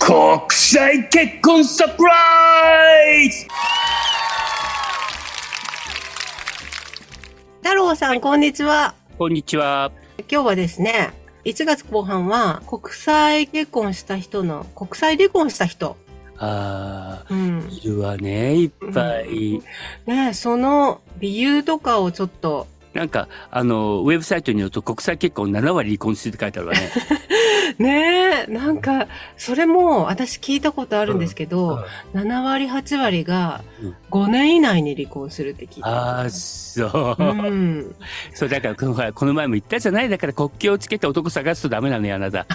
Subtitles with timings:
[0.00, 3.46] 国際結婚サプライズ
[7.62, 8.94] 太郎さん、こんにちは。
[9.18, 9.92] こんにちは。
[10.30, 11.10] 今日はですね、
[11.44, 15.98] 1月後半は国際結婚した人の、国際離婚した人。
[16.38, 17.68] ああ、うん。
[17.70, 19.62] いるわね、いっぱい。
[20.06, 26.90] ねその理由とかをちょっと、なんか、あの、ウェブサイトによると国際結婚7割離婚するって書いてあるわね。
[27.80, 29.08] ねえ、なんか、
[29.38, 37.22] それも私聞いたことあるんですけど、7割、8割がうん5年以内に離婚するって聞いてああ、そう。
[37.22, 37.94] うん。
[38.34, 42.46] そう、だからこの、前も言ったじゃないだから国境をつけて男探すとダメなのよ、あなた。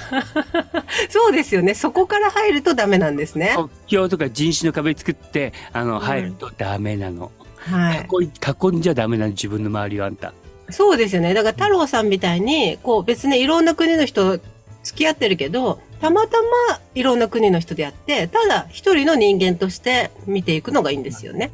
[1.09, 1.73] そうですよね。
[1.73, 3.53] そこから入るとダメなんですね。
[3.55, 7.31] 国境とか人種の壁作って、あの、ん入るとダメなの。
[7.57, 8.07] はい。
[8.21, 10.33] 囲い、囲んじゃダメなの、自分の周りをあんた。
[10.69, 11.33] そうですよね。
[11.33, 14.39] だから太郎さんみたいに、こう別にいろんな国の人
[14.85, 16.37] 付き合ってるけど、たまた
[16.69, 21.51] まいろんな国の人でやって、ただ一人の人間として見ていくのがいいんですよね。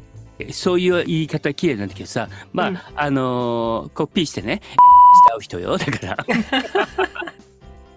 [0.50, 4.60] そういう言い方綺麗なんだけどさ、まあ、うんあのーコピーしてね、
[5.32, 6.26] しう人よ、だから。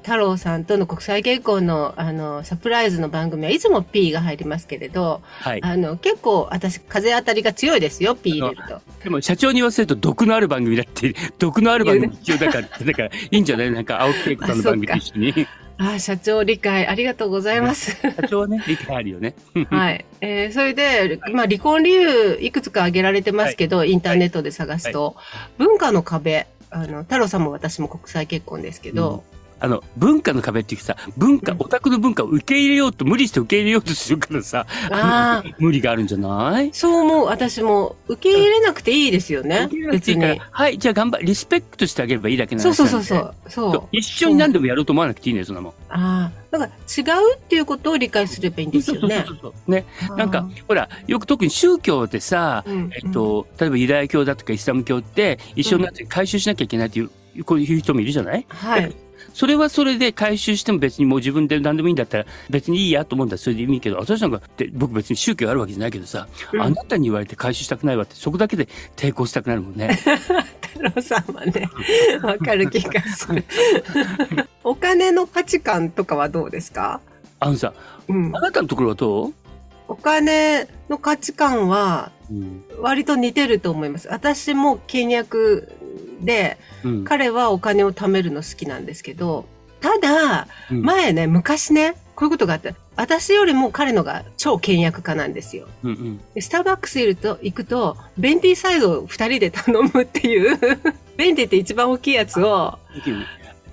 [0.05, 5.63] 太郎さんとの国際結婚のあのサプライズの番組はいつも P が入りますけれど、はい。
[5.63, 8.81] あの結構私風当たりが強いですよ、P 入れると。
[9.03, 13.71] でも社長に言わせると毒のある番組だって、 毒のある番組必要だから、だからいいんじゃない？
[13.71, 15.47] なんか青木恵子さんの番組と一緒に。
[15.77, 17.97] ああ、社長理解ありがとうございます。
[17.99, 19.33] 社長はね、理解あるよね。
[19.71, 20.05] はい。
[20.21, 25.15] えーそれで、まあ、離婚理由いくつか挙げられてますけど、インターネットで探すと、
[25.57, 29.23] 文化の壁、あの、太郎さんも私も国際結婚ですけど、
[29.59, 36.69] あの、文化の壁っていうかさ、文化、うんオタクの文化を受け入れようと、無理して受け入れようとするからさ、ああ、無理があるんじゃない？
[36.73, 37.25] そう思う。
[37.27, 39.69] 私も受け入れなくていいですよね。
[39.91, 40.39] 別に。
[40.51, 43.71] はい、じゃあ頑張リスペクトしてあげればいいだけなんそうですそうそうそう。
[43.71, 43.87] そう。
[43.91, 45.73] 一緒に何でもやろうと思わなくていいのよ、そんなもん。
[45.89, 49.25] ああ、だから違うっていうことを理解すればいいんですよねそう。
[49.27, 49.85] そうそうそうね。
[50.17, 57.09] なんか、ほら、よく特に宗教でさ、うん、えっと、例えばユダヤ教だとかイスラム教って、一緒になって回収しなきゃいけないっていう、
[57.44, 58.45] こういう人もいるじゃない？
[58.49, 58.94] はい。
[59.35, 70.00] それはそれで回収しても別にもう自分で何でもいいんだったら別にいいやと思うんだらそれでいいけど、私なんかって僕別に宗教あるわけじゃないけどさ、うんあなたに言われて回収したくないわってそこだけで抵抗したくなるもんね。
[70.74, 71.69] 太郎さんはね、
[72.24, 73.44] わかる気がする。
[74.63, 77.01] お金の価値観とかはどうですか？
[77.41, 77.74] あのさ、
[78.07, 78.40] うんあ。
[78.40, 79.34] なたのところはどう？
[79.90, 82.63] お金の価値観はうん。
[82.79, 84.07] 割と似てると思います。
[84.09, 85.72] 私も倹約
[86.21, 87.03] で、うん。
[87.03, 89.45] 彼はお金を貯めるの好きなんですけど、
[89.81, 95.67] ただ、うん前ね、昔ね、こういうことがあって、私よりも彼のが超倹約家なんですよ。
[95.83, 96.21] うんうん。
[96.33, 100.57] でスターバックスいると、行くと、ベンティサイズを二人で頼むっていう、
[101.17, 102.79] ベンティって一番大きいやつを、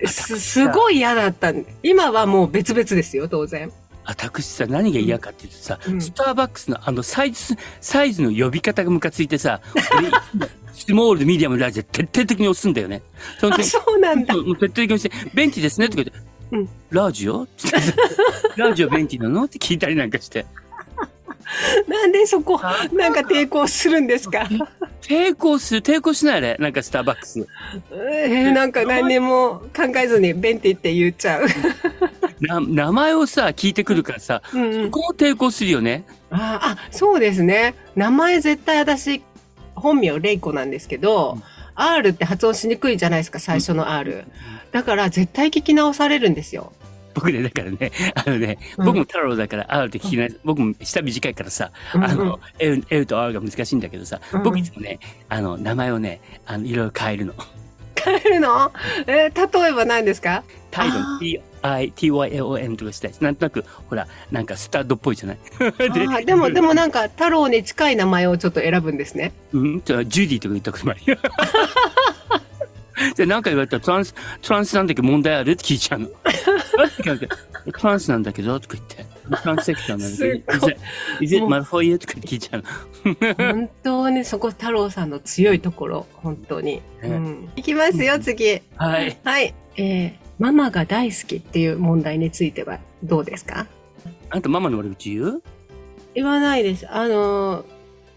[0.05, 1.53] す、すごい嫌だった。
[1.83, 3.71] 今はもう別々ですよ、当然。
[4.05, 9.61] 私さ、何が嫌かって言うとさ、うんスターバックスのあのサイズ、サイズの呼び方がムカついてさ、
[9.99, 10.11] 俺
[10.75, 13.03] スモール、ミディアム、ラージで徹底的に押すんだよね。
[13.39, 14.35] そのあ、時そうなんだ。
[14.35, 16.13] 徹底的に押して、ベンチですねとか言って、
[16.53, 17.47] うんラージよ
[18.57, 19.45] ラージはベンチなの？
[19.45, 20.45] って聞いたりなんかして。
[21.89, 22.61] なんでそこ、
[22.93, 24.49] なんか抵抗するんですか？
[25.03, 26.57] 抵抗する、抵抗しないあれ。
[26.59, 27.47] なんかスターバックス。
[27.93, 31.47] えー、なんか何にも考えずにベンティって言っちゃう。
[32.43, 36.05] な名前をさ、聞いてくるからさ、うんうんそこも抵抗するよね。
[36.31, 37.75] ああ、そうですね。
[37.95, 39.23] 名前絶対私、
[39.75, 41.43] 本名レイコなんですけど、うん
[41.75, 44.27] R って発音しにくいじゃないですか、最初の R。
[44.73, 46.73] だから絶対聞き直されるんですよ。
[47.15, 54.99] 僕ね、だからね、 あのね、うん僕も太郎だから R って聞きない、僕も下短いからさ、うんうんあの、L, L と R が難しいんだけどさ、うん僕いつもね、
[55.29, 57.35] あの、名前をね、あの、いろいろ変えるの。
[58.05, 58.73] 変えるの？
[59.07, 60.43] えー例えば何ですか？
[60.71, 63.19] タイドあ T-I、T-Y-L-O-N とかしたやつ。
[63.21, 65.39] なんとなく、ほら、なんかスタッドっぽいじゃない？
[65.61, 69.33] あーでも、でもなんか太郎に近い名前をちょっと選ぶんですね。
[69.53, 71.19] うんじゃあジュディとか言ったこともあるよ。
[73.17, 75.53] じゃあ何か言われたらトランス、トランスなんだけど問題ある？
[75.53, 76.09] って聞いちゃうの。
[77.79, 78.59] トランスなんだけど？
[78.61, 79.12] とか言って。
[79.37, 80.35] トランスセクションなんだけど。
[80.35, 80.81] い Is it,
[81.25, 81.99] is it mal for you?
[81.99, 83.35] とか聞いちゃうの。
[83.37, 86.83] 本当にそこ太郎さんの強いところ、本当に。
[87.03, 87.51] うん。
[87.57, 88.61] いきますよ、次。
[88.77, 89.19] はい。
[89.25, 89.55] はい。
[89.77, 93.67] えー、ママが大好きっていう問題についてはどうですか？
[94.31, 95.43] あんたママの悪口言う？
[96.15, 96.87] 言わないです。
[96.91, 97.65] あのー、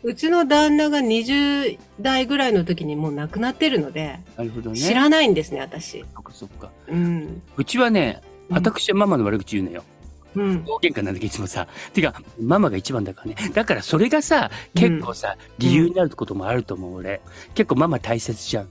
[0.04, 4.78] うちの旦那が20代ぐらいの時にもう亡くなってるので、なるほどね。
[4.78, 6.02] 知らないんですね、私。
[6.14, 6.72] そっかそっか。
[6.88, 7.42] うん。
[7.58, 9.84] うちはね、うん私はママの悪口言うのよ。
[10.36, 10.64] うん。
[10.66, 11.68] 大喧嘩なんだけどいつもさ。
[11.94, 13.36] てか、ママが一番だからね。
[13.54, 17.22] だからそれがさ、結構さ、理由になることもあると思う、俺。
[17.54, 18.64] 結構ママ大切じゃん。
[18.66, 18.68] っ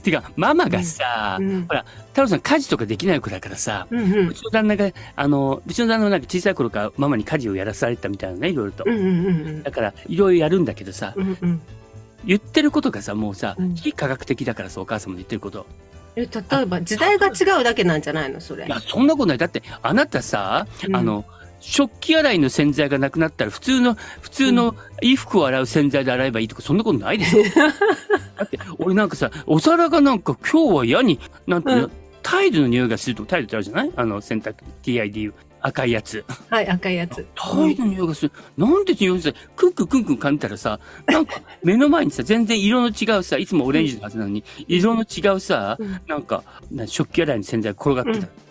[0.00, 8.90] ててか、ママがさ、うんほら、太郎さん家事とかできない子だからさ、うんうんうちの旦那が、あの、うちの旦那はなんか小さい頃からママに家事をやらされてたみたいなね、いろいろとう。
[8.90, 11.60] んうんうんだから、いろいろやるんだけどさ、うんうん
[12.24, 15.66] 言ってることがさ、もうさうん、非科学的だからさ、お母さんも言ってること。
[16.22, 18.66] え例えば時代が違うだけなんじゃないのそれ。
[18.66, 19.38] いや、そんなことない。
[19.38, 20.96] だって、あなたさ、うん。
[20.96, 21.24] あの、
[21.60, 27.42] 食器洗いの洗剤がなくなったら、普通の、普通の衣服を洗う洗剤で洗えばいいとか、そんなことないでしょ。
[28.36, 31.90] だって、俺なんかさ、お皿がなんか今日は嫌に、なんていうん。
[32.22, 33.90] タイルの匂いがするとか、タイルってあるじゃない？
[33.96, 36.24] あの、洗濯、TID、赤いやつ。
[36.48, 38.32] はい赤いやつタイルの匂いがする。
[38.56, 48.48] なんで匂いがするクンクンクンクン感じたらさ、 なんか目の前にさ、全然色の違うさ、いつもオレンジのはずなのに、色の違うさ、うんなんか、な食器洗いの洗剤が転がってた。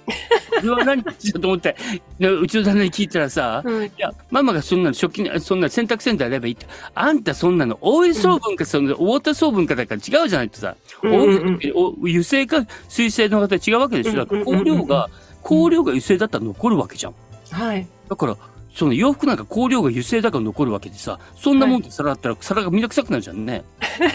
[0.58, 1.76] これは何かしらと思って、
[2.20, 6.66] でうちの旦那に聞いたらさ、うんいや、ママがそんなの食器に、そんな洗濯洗剤やればいいって。
[6.96, 11.60] あんたそんなの、オイル成分か、その、ウォーター成分かだから違うじゃないとさ、うんうん
[12.02, 14.18] 油性か水性の方違うわけでしょ。
[14.18, 15.10] だから香料が、
[15.48, 17.14] 香料が油性だったら残るわけじゃん。
[17.52, 18.38] はいだから、
[18.76, 23.64] その洋服なんか香料が油性だから残るわけでさ、そんなもんで皿あったら皿がみんな臭くなるじゃんね。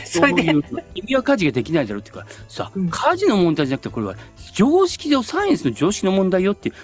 [0.04, 0.62] それでういう
[0.94, 4.14] 君は家事ができないだろうっていうか、さ、うん家事の問題じゃなくてこれは
[4.54, 6.74] 常識で、サイエンスの常識の問題よっていう。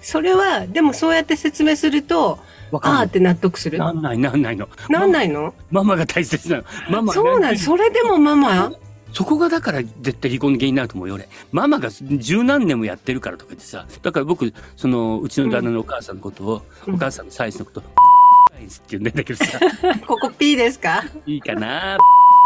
[0.00, 2.38] それはでもそうやって説明すると
[2.70, 3.02] わかんない。
[3.04, 4.68] あって納得するなんないなんないの。
[4.88, 6.64] なんないのママが大切なの。
[6.90, 8.72] ママそうなんそれでもママ
[9.14, 11.28] そこがだから絶対離婚の原因になると思うよ、俺。
[11.52, 13.86] ママが十何年もやってるからとか言ってさ。
[14.02, 16.94] だから僕、その、うちの旦那のお母さんのことを、うん。
[16.96, 19.04] お母さんのサイエンスのこと、サイエンスって言うん。
[19.04, 19.60] だけどさ、
[20.06, 21.04] ここ P ですか？
[21.26, 21.96] いいかな？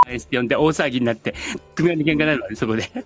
[0.07, 1.35] サイスって呼んで大騒ぎになって、
[1.75, 2.91] 組合の喧嘩になるわね、そこで。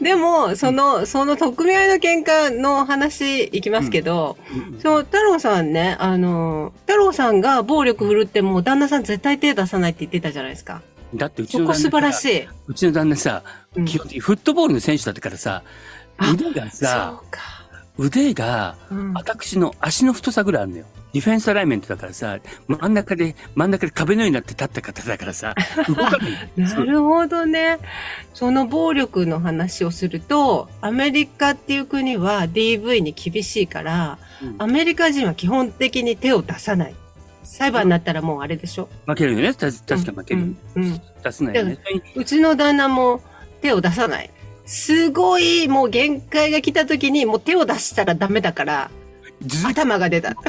[0.00, 4.36] でもそのその特命の喧嘩の話いきますけど、
[4.82, 10.80] そう太郎さんねあの太郎さんが暴力振るっても旦那さん絶対手出さないって言ってたじゃないですか
[11.14, 13.42] だってうちその旦那こ素晴らさしい、うちの旦那さ、
[13.76, 15.62] うん基本的にフットボールの選手だったからさ、
[16.18, 17.20] あ腕がさ、
[17.98, 20.86] 腕が、うん私の足の太さぐらいあるのよ。
[21.12, 25.54] ディフェンスアライメントだからさ、真ん中で、真ん中で壁のようになって立った方だからさ、
[25.86, 26.50] 動かない。
[26.56, 27.78] なるほどね。
[28.32, 36.94] その暴力の話をすると、アメリカっていう国は DV に厳しいから、うんアメリカ人は基本的に手を出さない。
[37.42, 38.88] 裁判になったらもうあれでしょ。
[39.06, 39.54] 負けるよね。
[39.54, 40.40] た確か負ける。
[40.40, 41.78] うんうん出すなよね。
[42.16, 43.20] うちの旦那も
[43.60, 44.30] 手を出さない。
[44.64, 48.90] すごい、もう限界が来た時に、もう手を出したらダメだから、
[49.64, 50.34] 頭が出た。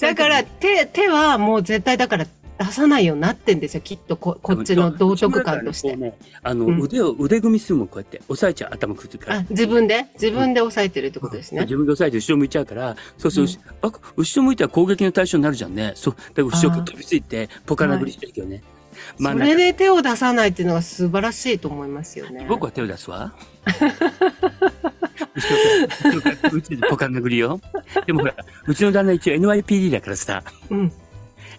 [0.00, 2.26] だから、手、手はもう絶対だから
[2.58, 3.80] 出さないようになってんですよ。
[3.80, 5.96] きっとこ、こっちの道徳感として。
[5.96, 8.22] ね、あの、うん腕を、腕組みするもん、こうやって。
[8.28, 9.38] 押さえちゃう、頭くっつくから。
[9.40, 10.06] あ、自分で？
[10.14, 11.62] 自分で押さえてるってことですね。
[11.62, 13.46] 自分で押さえて後ろ向いちゃうから、そうそう、
[13.82, 15.92] あ後ろ向いたら攻撃の対象になるじゃんね。
[15.96, 16.14] そう。
[16.14, 18.62] だから後ろから飛びついて、ポカ殴りしてるけどね。
[19.18, 22.46] まあそれで手を出さないっていうのが素晴らしいと思いますよね。
[22.48, 23.34] 僕は手を出すわ。
[25.34, 25.50] 後ろ
[25.90, 27.60] から、後ろからうちでポカ殴りよ。
[28.06, 28.34] でもほら、
[28.68, 30.44] うちの旦那一応 NYPD だからさ。
[30.70, 30.92] うん。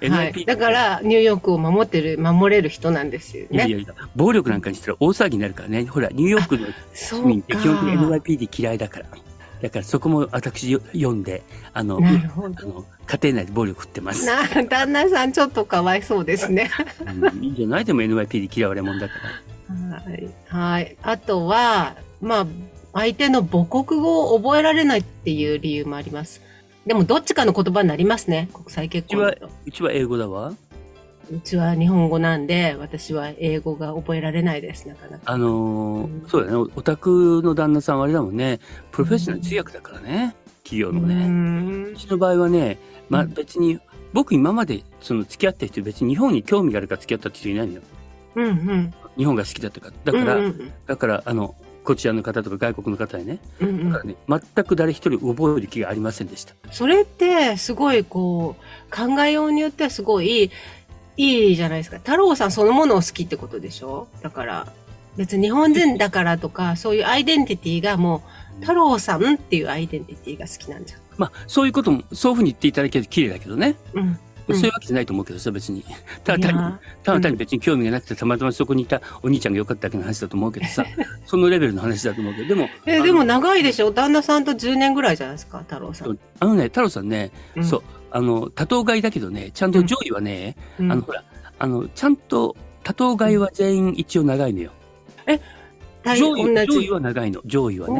[0.10, 0.46] はい。
[0.46, 3.50] だから、ニューヨークを守ってる、守れる人なんですよね。
[3.52, 5.86] いやいやいや、暴力なんかにしたら大騒ぎになるからね。
[5.86, 7.62] ほら、ニューヨークの市民ってか。
[7.62, 9.06] 基本的に NYPD 嫌いだから。
[9.62, 11.42] だからそこも私よ読んで、
[11.74, 12.56] あの、なるほど。
[12.60, 14.26] あの家庭内で暴力振ってます。
[14.26, 16.70] な、旦那さんちょっとかわいそうですね。
[17.06, 17.86] うんいいんじゃない？
[17.86, 19.14] でも NYPD 嫌われ者だか
[19.90, 19.98] ら。
[19.98, 20.30] はい。
[20.48, 20.98] はい。
[21.02, 22.48] あとは、まあ、
[22.94, 26.42] 相手の母国語を覚えられないっていう理由もあります。
[26.86, 28.48] でも、どっちかの言葉になりますね。
[28.54, 29.50] 国際結婚だと。
[29.66, 30.54] うちは英語だわ。
[31.32, 35.24] うちは日本語なんで、私は英語が覚えられないです、なかなか。
[35.26, 36.58] あのーうんそうだね。
[36.58, 38.60] おオタクの旦那さんはあれだもんね。
[38.92, 40.36] プロフェッショナル通訳だからね。
[40.64, 41.28] 企業のうね。
[41.28, 42.78] んうちの場合はね、
[43.10, 43.80] まあうん別に、
[44.14, 47.82] 僕今までその付き合った人別に日本に興味があるから付き合ったって人いないのよ。
[48.36, 48.94] うんうん。
[49.18, 50.12] 日本が好きだったから。
[50.14, 56.54] だから、うんうんだから、あの、こちらの方とか外国の方にね、うんうんだからね、全く誰一人覚える気がありませんでした。
[56.72, 60.52] それって、すごい、こう、考えようによってはすごい、
[61.18, 61.98] いいじゃないですか。
[62.00, 64.10] 太郎さんそのものを好きってことでしょ？
[64.22, 64.74] だから、
[65.16, 68.24] 別に日本人だからとか、そういうアイデンティティがも
[68.60, 73.76] う、太郎さんっていうアイデンティティが好きなんじまあ、そういうことも、そういうふうに言っていただけると綺麗だけどね。
[73.96, 74.02] ゃん。
[74.02, 74.20] うん。
[74.48, 74.56] うん。
[74.56, 75.84] そういうわけじゃないと思うけどさ、別に。
[76.24, 80.86] ただ単にただ単に別に興味がなくて、たまたまそこにいたお兄ちゃんが良かっただけの話だと思うけどさ、
[81.26, 83.92] そのレベルの話だと思うけど、でも、え、でも長いでしょ？
[83.92, 86.18] 旦那さんと10年ぐらいじゃないですか太郎さん。
[86.40, 87.64] あのね、太郎さんね、うん。
[87.66, 90.92] そう、あの、多頭飼いだけどね、ちゃんと上位はね、うん。
[90.92, 91.24] あの、ほら、
[91.60, 94.72] あの、ちゃんと多頭飼いは全員一応長いのよ。
[96.04, 98.00] 大上位上位は長いの、上位はね。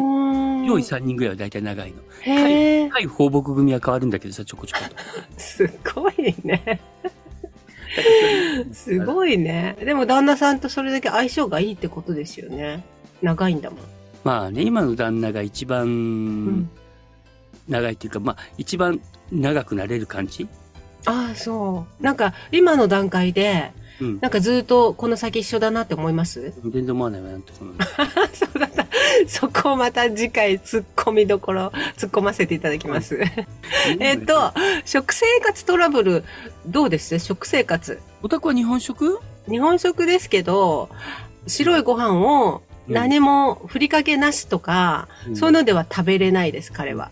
[0.66, 1.98] ね上位3人ぐらいは大体長いの。
[2.22, 4.96] へえ、対放牧組は変わるんだけどさ、ちょこちょこと。
[5.42, 6.82] すごいね。
[8.74, 9.78] すごいね。
[9.80, 12.84] でも旦那さんとそれだけ相性がいいってことですよね。
[13.22, 13.80] 長いんだもん。
[14.24, 15.86] まあね、今の旦那が一う番
[16.60, 16.70] ん。
[17.70, 19.00] 長いっていうか、まあ一番
[19.32, 20.48] 長くなれる感じ？
[21.06, 22.04] ああ、そう。
[22.04, 24.20] なんか、今の段階で、うん。
[24.22, 26.54] なんかずっとこの先一緒だなって思います？
[26.64, 27.72] 全然思わないわ、なんてその
[28.34, 28.50] そう。
[29.28, 33.20] そこをまた次回突っ込みどころ、突っ込ませていただきます。
[34.00, 34.54] えっと、
[34.86, 36.24] 食生活トラブル、
[36.66, 37.20] どうです？
[37.20, 38.00] 食生活。
[38.22, 39.20] お宅は日本食？
[39.50, 40.90] 日本食ですけど、
[41.48, 47.12] 白いご飯を何もふりかけなしとか、そういうのでは食べれないです、彼は。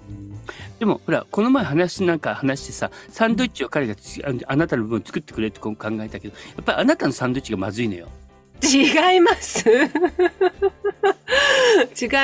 [0.79, 8.09] でも、ほら、この前話なんか話してさ、サンドイッチを彼がつああなたの分作ってくれって考えたけど、やっぱりあなたのサンドイッチがまずいのよ。
[8.63, 9.69] 違います。
[9.69, 9.85] 違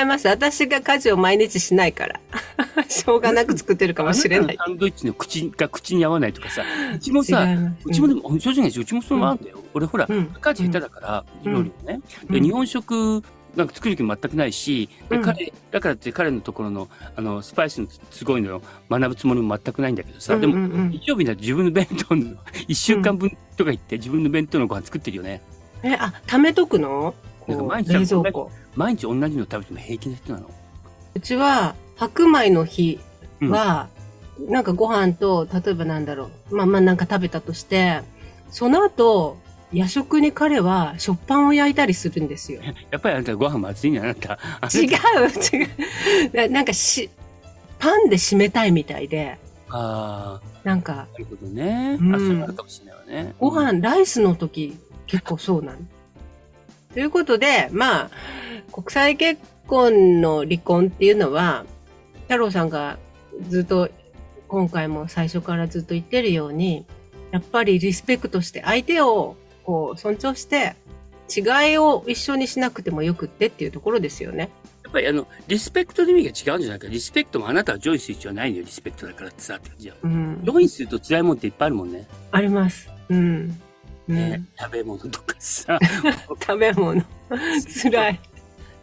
[0.04, 0.28] います。
[0.28, 2.20] 私が家事を毎日しないから。
[2.88, 4.58] しょうがなく作ってるかもしれない。
[4.58, 6.64] サンドイッチの口が口に合わないとかさ、
[6.96, 7.46] うちもさ、
[7.84, 9.60] うちもでも、正直うちもそうなんだよ。
[9.74, 12.02] 俺ほら、うん家事下手だから、うん料理もね。
[12.30, 13.24] で、うん日本食、
[13.56, 22.36] なんか作る気全くないし、彼、だからって彼のところの、あの、スパイスのすごいのを学ぶつもりも全くないんだけどさ、でも、うんうんうん日曜日になって自分の弁当の、
[22.68, 25.42] 一週間分とか言って自分の弁当のご飯作ってるよね。
[25.84, 27.14] え、あ、貯めとくの？
[27.40, 28.52] こ毎日冷蔵庫。
[28.76, 30.50] 毎日同じの食べても平気な人なの？
[31.16, 33.00] うちは、白米の日
[33.42, 33.90] は、
[34.48, 36.56] なんかご飯と、例えばなんだろう。
[36.56, 38.02] まあまあなんか食べたとして、
[38.50, 39.38] その後、
[39.72, 42.62] 夜食に彼は食パンを焼いたりするんですよ。
[42.90, 44.34] やっぱりあなたご飯まずいね、あなた。
[44.34, 45.70] あなた違う、違う。
[46.34, 47.10] ななんかし、
[47.78, 49.38] パンで締めたいみたいで、
[49.70, 51.98] あなんか、あ、なるほどね。
[52.00, 53.36] うんあ、そうなるかもしれないわね。
[53.40, 54.78] ご飯、ライスの時、
[55.10, 55.80] 結構そうなの。
[56.94, 58.10] ということで、まあ、
[58.72, 61.66] 国際結婚の離婚っていうのは、
[62.24, 62.98] 太郎さんが
[63.50, 63.90] ずっと、
[64.48, 66.86] 今回も最初からずっと言ってるように、
[67.32, 70.76] やっぱりリスペクトして、相手をこう尊重して、
[71.36, 74.50] 違いを一緒にしなくてもよくってっていうところですよね。
[74.84, 76.88] やっぱりあの、リスペクトの意味が違うんじゃないか。
[76.88, 79.94] リスペクトもあなたはジョイする必要はないのよ、リスペクトだからってさ、って感じよ。
[80.02, 80.52] うんジ。
[80.52, 82.08] ョイすると辛いもんっていっぱいあるもんね。
[82.32, 82.90] あります。
[83.10, 83.62] うん。
[84.14, 85.80] ねね、食べ物とかさ。
[86.42, 87.02] 食べ物。
[87.82, 88.20] 辛い。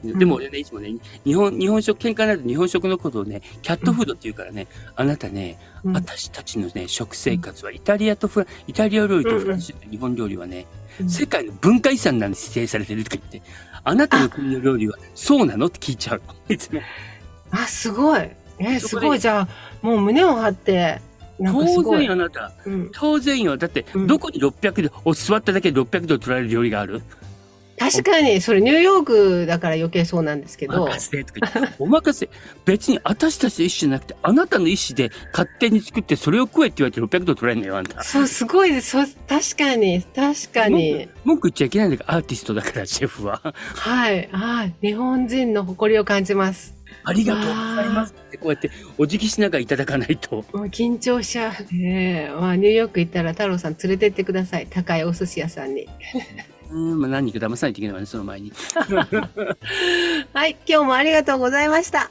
[0.03, 10.67] でも俺ね、いつもね、日本、日本食、喧嘩になると日本食のことをね、キャットフードって言うからね、あなたね、うん私たちのね、食生活はイタリアとフラン、イタリア料理とフランス、日本料理はね、
[11.01, 13.51] うん世界の文化遺産なんで指定されてるとか言って、
[13.85, 16.23] あなたの国の料理はそうなのって聞いちゃう。
[16.49, 16.81] いつも。
[17.51, 18.31] あ、すごい。
[18.59, 19.19] え、すごい。
[19.19, 19.49] じゃあ、
[19.83, 21.01] もう胸を張って、
[21.39, 21.83] 当。
[21.83, 22.53] 然よ、あなた。
[22.65, 23.57] うん、当然よ。
[23.57, 27.03] だって、うんどこに600度、お座っただけで600度取られる料理がある？
[27.79, 32.31] 確かに、それニューヨークだから余計そうなんですけおど、任せとか言って、お任せ。
[32.65, 38.03] 別に私たちの意思じゃなくて、あなたの意思で勝手に作って、それを食えって言われて600度取られるのよ、あんた。
[38.03, 38.93] そう、すごいです。
[38.93, 41.07] そう確かに、確かに。
[41.25, 43.43] 文句言っちゃいけないんだから、アーティストだから、シェフは。
[43.43, 44.27] はい。
[44.33, 44.75] はい。
[44.81, 46.75] 日本人の誇りを感じます。
[47.05, 47.45] ありがとう。
[47.45, 48.53] ございますって、こう。
[48.53, 50.37] やってお辞儀しながらいただかないと。
[50.37, 50.67] もう。
[50.67, 51.53] 緊張しちゃう。
[51.75, 54.67] ええまあ、ニューヨーク行ったら太郎さん連れてってください。
[54.69, 55.89] 高いお寿司屋さんに。
[56.71, 56.77] う。
[56.77, 58.53] ん、まあ何人か騙さないといけないわね、その前に。
[60.33, 60.57] はい。
[60.69, 61.39] 今日もありがとう。
[61.39, 62.11] ございました。